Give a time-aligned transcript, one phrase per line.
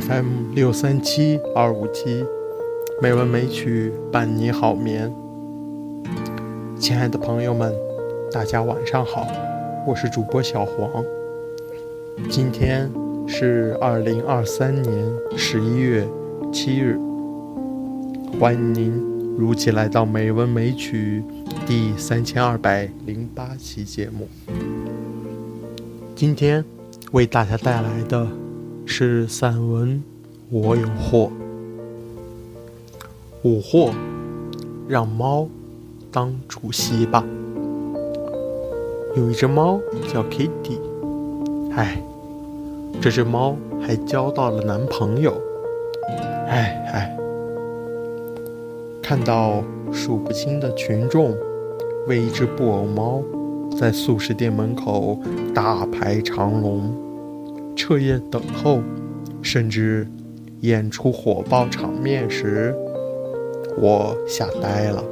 [0.00, 2.24] FM 六三七二五七，
[3.00, 5.14] 美文美曲伴你好眠。
[6.76, 7.72] 亲爱的朋友们，
[8.32, 9.28] 大家晚上好，
[9.86, 11.04] 我是主播小黄。
[12.28, 12.90] 今天
[13.28, 16.04] 是二零二三年十一月
[16.52, 16.98] 七日，
[18.40, 18.92] 欢迎您
[19.38, 21.22] 如期来到美文美曲
[21.68, 24.26] 第三千二百零八期节目。
[26.16, 26.64] 今天
[27.12, 28.43] 为大家带来的。
[28.86, 29.96] 是散文
[30.50, 31.30] 《我有货》，
[33.48, 33.90] 五货，
[34.86, 35.48] 让猫
[36.12, 37.24] 当主席吧。
[39.16, 39.80] 有一只猫
[40.12, 40.78] 叫 Kitty，
[41.72, 42.00] 哎，
[43.00, 45.40] 这只猫还交到了男朋友。
[46.46, 47.16] 哎哎，
[49.02, 51.34] 看到数不清的群众
[52.06, 53.22] 为一只布偶猫
[53.78, 55.18] 在素食店门口
[55.54, 56.92] 大排长龙。
[57.76, 58.80] 彻夜等候，
[59.42, 60.06] 甚至
[60.60, 62.74] 演出火爆场面时，
[63.76, 65.04] 我吓呆了。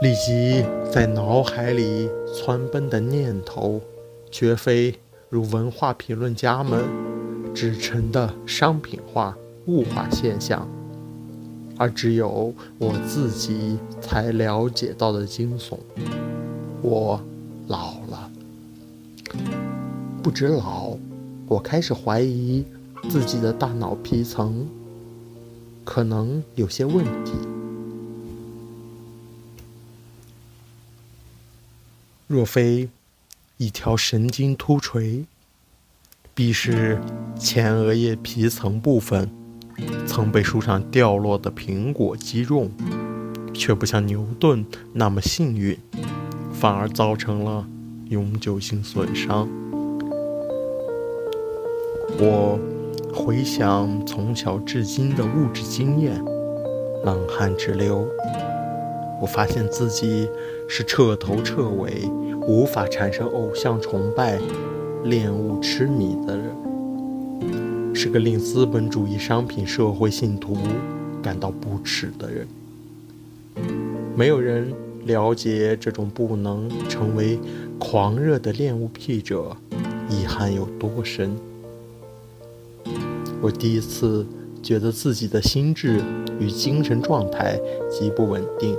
[0.00, 3.80] 立即在脑海里窜奔的念头，
[4.30, 4.94] 绝非
[5.28, 6.84] 如文化评论家们
[7.52, 10.66] 指称的商品化、物化现象，
[11.76, 15.76] 而只有我自己才了解到的惊悚。
[16.80, 17.20] 我
[17.66, 18.29] 老了。
[20.22, 20.98] 不止老，
[21.46, 22.62] 我开始怀疑
[23.08, 24.68] 自己的大脑皮层
[25.82, 27.32] 可能有些问题。
[32.26, 32.90] 若非
[33.56, 35.24] 一条神经突锤，
[36.34, 37.00] 必是
[37.38, 39.30] 前额叶皮层部分
[40.06, 42.70] 曾被树上掉落的苹果击中，
[43.54, 45.78] 却不像牛顿那么幸运，
[46.52, 47.66] 反而造成了
[48.10, 49.48] 永久性损伤。
[52.18, 52.58] 我
[53.12, 56.22] 回想从小至今的物质经验，
[57.04, 58.06] 冷汗直流。
[59.20, 60.28] 我发现自己
[60.68, 62.08] 是彻头彻尾
[62.46, 64.38] 无法产生偶像崇拜、
[65.04, 70.56] 恋物痴迷的人，是个令资本主义商品社会信徒
[71.22, 72.48] 感到不耻的人。
[74.16, 74.72] 没有人
[75.04, 77.38] 了解这种不能成为
[77.78, 79.56] 狂热的恋物癖者
[80.08, 81.36] 遗憾有多深。
[83.42, 84.26] 我第一次
[84.62, 86.02] 觉得自己的心智
[86.38, 87.58] 与精神状态
[87.90, 88.76] 极不稳定，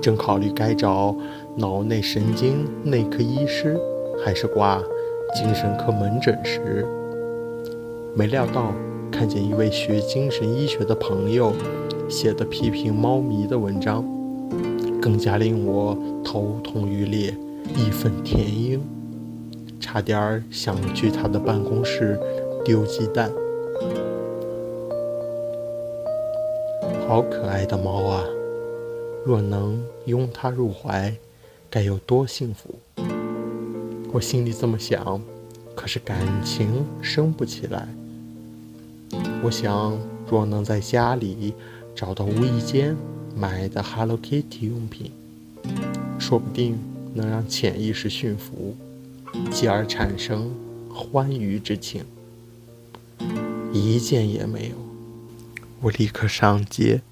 [0.00, 1.16] 正考虑该找
[1.56, 3.76] 脑内神经内科医师
[4.24, 4.80] 还是挂
[5.34, 6.86] 精神科门诊时，
[8.14, 8.72] 没料到
[9.10, 11.52] 看见一位学精神医学的朋友
[12.08, 14.04] 写的批评猫咪的文章，
[15.02, 17.34] 更加令我头痛欲裂，
[17.74, 18.80] 义愤填膺，
[19.80, 22.16] 差点想去他的办公室
[22.64, 23.28] 丢鸡蛋。
[27.06, 28.24] 好可爱的猫啊！
[29.24, 31.14] 若能拥它入怀，
[31.70, 32.78] 该有多幸福！
[34.12, 35.20] 我心里这么想，
[35.74, 37.88] 可是感情升不起来。
[39.42, 41.54] 我想，若能在家里
[41.94, 42.96] 找到无意间
[43.36, 45.10] 买的 Hello Kitty 用品，
[46.18, 46.78] 说不定
[47.14, 48.74] 能让潜意识驯服，
[49.50, 50.50] 继而产生
[50.92, 52.04] 欢愉之情。
[53.72, 54.87] 一件也没有。
[55.80, 57.02] 我立刻上街，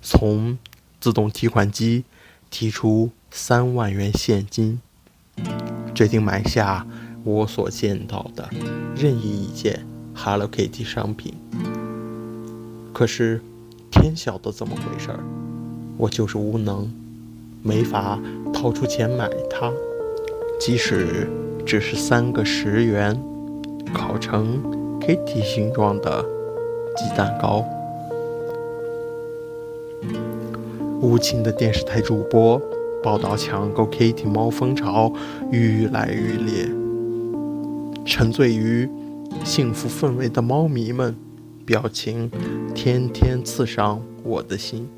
[0.00, 0.56] 从
[1.00, 2.04] 自动提款机
[2.48, 4.80] 提出三万元现金，
[5.92, 6.86] 决定买下
[7.24, 8.48] 我所见到的
[8.94, 11.34] 任意一件 Hello Kitty 商品。
[12.92, 13.42] 可是
[13.90, 15.18] 天晓得怎么回事儿，
[15.96, 16.88] 我就是无能，
[17.64, 18.20] 没法
[18.52, 19.72] 掏出钱买它，
[20.60, 21.28] 即使
[21.66, 23.20] 只是三个十元，
[23.92, 24.62] 烤成
[25.00, 26.22] Kitty 形状的
[26.96, 27.66] 鸡蛋糕。
[31.04, 32.58] 无情的电视台主播
[33.02, 35.12] 报道抢购 Kitty 猫风潮
[35.52, 36.66] 愈来愈烈，
[38.06, 38.88] 沉醉于
[39.44, 41.14] 幸福氛围的猫迷们
[41.66, 42.30] 表情
[42.74, 44.88] 天天刺伤我的心。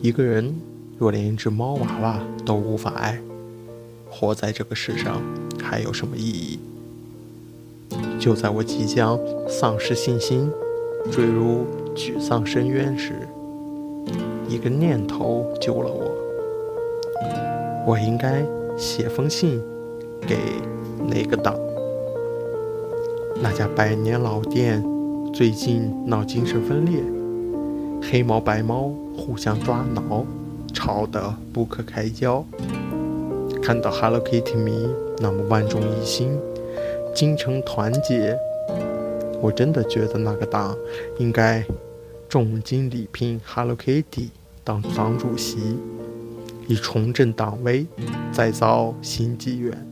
[0.00, 0.58] 一个人
[0.96, 3.20] 若连一只猫娃娃都无法爱，
[4.08, 5.20] 活在这个世上
[5.62, 6.58] 还有什么意义？
[8.18, 10.50] 就在我即将丧失信心、
[11.10, 13.28] 坠入沮丧深渊时，
[14.52, 16.12] 一个念头救了我，
[17.86, 18.44] 我应该
[18.76, 19.58] 写封信
[20.28, 20.36] 给
[20.98, 21.58] 那个党。
[23.40, 24.84] 那家百年老店
[25.32, 27.00] 最近闹精神分裂，
[28.02, 30.26] 黑猫白猫互相抓挠，
[30.74, 32.44] 吵得不可开交。
[33.62, 34.86] 看到 Hello Kitty 迷
[35.18, 36.38] 那么万众一心，
[37.14, 38.36] 精诚团结，
[39.40, 40.76] 我真的觉得那个党
[41.16, 41.64] 应该
[42.28, 44.28] 重金礼聘 Hello Kitty
[44.64, 45.76] 当党主席，
[46.68, 47.84] 以重振党威，
[48.32, 49.86] 再造新纪元。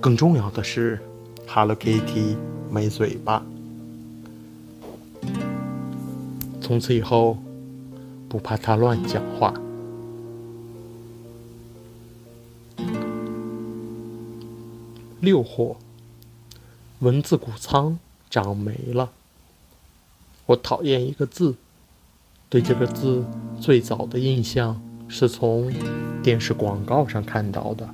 [0.00, 0.98] 更重要的是
[1.46, 2.36] ，Hello Kitty
[2.70, 3.44] 没嘴巴，
[6.60, 7.36] 从此以后
[8.28, 9.52] 不怕他乱讲话。
[15.20, 15.76] 六货。
[17.00, 17.98] 文字谷仓
[18.30, 19.10] 长没了。
[20.46, 21.56] 我讨厌一个字，
[22.52, 23.24] 对这个字
[23.58, 24.78] 最早的印象
[25.08, 25.72] 是从
[26.22, 27.88] 电视广告上看到的。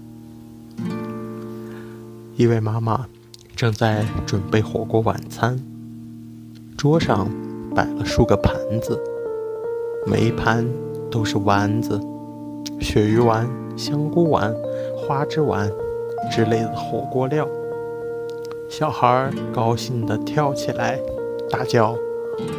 [2.37, 3.06] 一位妈妈
[3.55, 5.56] 正在准备火锅晚餐，
[6.76, 7.31] 桌上
[7.72, 9.00] 摆了数个盘子，
[10.05, 10.66] 每一盘
[11.08, 12.00] 都是丸子、
[12.81, 14.52] 鳕鱼丸、香菇丸、
[14.96, 15.70] 花枝丸
[16.32, 17.46] 之类的火锅料。
[18.69, 20.99] 小孩高兴地跳起来，
[21.49, 21.96] 大叫：“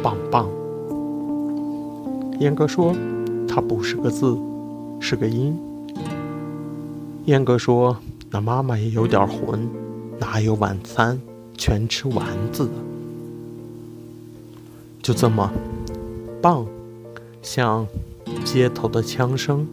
[0.02, 0.48] 棒棒！”
[2.40, 2.94] 严格说，
[3.46, 4.34] 它不是个字，
[4.98, 5.54] 是个音。
[7.26, 7.94] 严格说，
[8.30, 9.68] 那妈妈也有点混，
[10.18, 11.20] 哪有晚餐
[11.58, 12.72] 全吃丸子的？
[15.02, 15.52] 就这么，
[16.40, 16.64] 棒，
[17.42, 17.86] 像
[18.42, 19.66] 街头的枪声，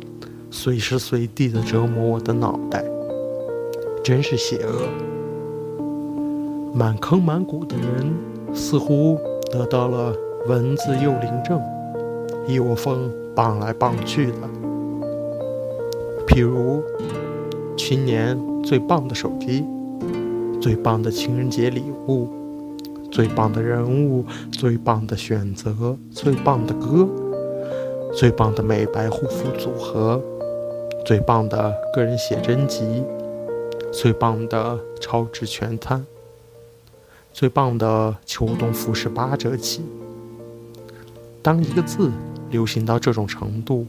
[0.51, 2.83] 随时随地的折磨我的脑袋，
[4.03, 4.89] 真是邪恶。
[6.73, 8.13] 满坑满谷的人
[8.53, 9.17] 似乎
[9.53, 10.13] 得到了
[10.47, 11.61] 文字幼灵症，
[12.47, 14.38] 一窝蜂棒来棒去的。
[16.27, 16.81] 譬如，
[17.75, 19.65] 去年最棒的手机，
[20.61, 22.27] 最棒的情人节礼物，
[23.11, 27.07] 最棒的人物，最棒的选择，最棒的歌，
[28.13, 30.21] 最棒的美白护肤组合，
[31.05, 33.03] 最棒的个人写真集，
[33.91, 36.05] 最棒的超值全餐。
[37.33, 39.83] 最棒的秋冬服饰八折起。
[41.43, 42.11] 当一个字
[42.49, 43.85] 流行到这种程度，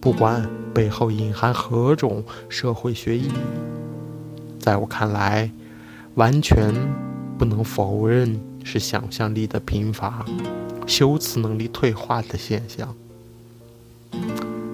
[0.00, 3.32] 不管背后隐含何种社会学意义，
[4.58, 5.50] 在我看来，
[6.14, 6.74] 完全
[7.38, 10.24] 不能否认是想象力的贫乏、
[10.86, 12.94] 修辞能力退化的现象。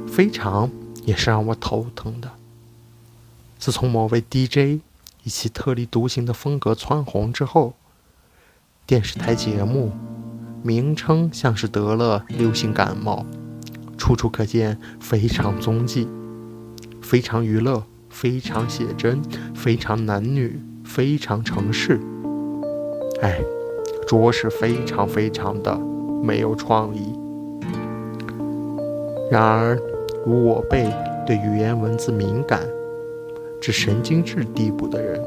[0.06, 0.70] 非常
[1.04, 2.30] 也是让我头疼的。
[3.58, 4.80] 自从某位 DJ
[5.22, 7.74] 以其特立独行的风格蹿红之后。
[8.88, 9.90] 电视台节目
[10.66, 13.24] 名称像是得了流行感冒，
[13.96, 16.08] 处处可见非常踪迹，
[17.00, 19.22] 非常娱乐，非常写真，
[19.54, 22.00] 非常男女，非常城市。
[23.22, 23.40] 哎，
[24.08, 25.78] 着实非常非常的
[26.20, 27.16] 没有创意。
[29.30, 29.78] 然而，
[30.26, 30.92] 如我辈
[31.24, 32.66] 对语言文字敏感
[33.60, 35.22] 至神经质地步的人，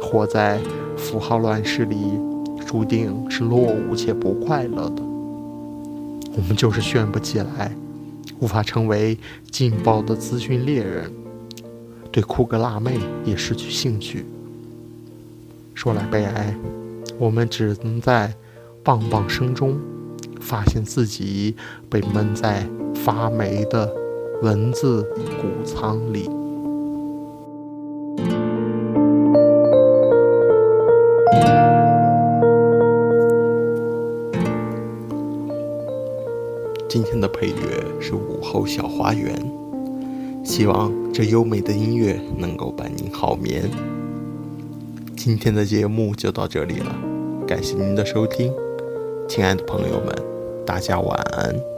[0.00, 0.60] 活在
[0.96, 2.29] 符号乱世里。
[2.70, 5.02] 注定是落伍且不快乐的。
[6.36, 7.74] 我们就是炫不起来，
[8.38, 9.18] 无法成为
[9.50, 11.10] 劲爆的资讯猎人，
[12.12, 14.24] 对酷哥辣妹也失去兴趣。
[15.74, 16.54] 说来悲哀，
[17.18, 18.32] 我们只能在
[18.84, 19.76] 棒棒声中，
[20.40, 21.56] 发现自己
[21.88, 23.92] 被闷在发霉的
[24.42, 25.02] 文字
[25.42, 26.30] 谷仓里。
[36.90, 39.32] 今天的配乐是午后小花园，
[40.42, 43.70] 希望这优美的音乐能够伴您好眠。
[45.16, 46.92] 今天的节目就到这里了，
[47.46, 48.52] 感谢您的收听，
[49.28, 50.12] 亲爱的朋友们，
[50.66, 51.69] 大家晚安。